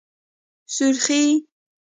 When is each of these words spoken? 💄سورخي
💄سورخي 0.67 1.21